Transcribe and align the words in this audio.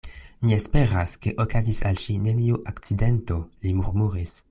Mi 0.45 0.53
esperas, 0.55 1.13
ke 1.25 1.35
okazis 1.45 1.83
al 1.91 2.01
ŝi 2.07 2.17
neniu 2.25 2.61
akcidento, 2.75 3.39
li 3.67 3.77
murmuris. 3.83 4.39